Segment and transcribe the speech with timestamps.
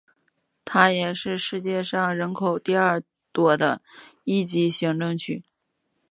[0.65, 3.83] 它也是世界上人口第二多的
[4.23, 5.43] 一级行政区。